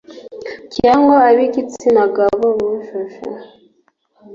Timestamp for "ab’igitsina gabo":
1.29-2.47